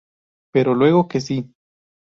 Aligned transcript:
Pero 0.51 0.73
luego 0.73 1.07
que 1.07 1.21
sí. 1.21 1.53